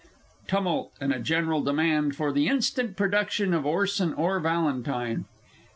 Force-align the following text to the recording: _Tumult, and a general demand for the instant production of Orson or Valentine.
_Tumult, 0.47 0.89
and 0.99 1.13
a 1.13 1.19
general 1.19 1.61
demand 1.61 2.15
for 2.15 2.31
the 2.33 2.47
instant 2.47 2.97
production 2.97 3.53
of 3.53 3.67
Orson 3.67 4.13
or 4.15 4.39
Valentine. 4.39 5.25